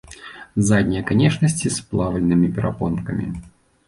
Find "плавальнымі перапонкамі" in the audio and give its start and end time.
1.89-3.29